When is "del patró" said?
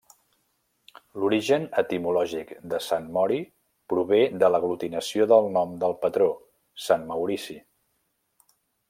5.85-6.31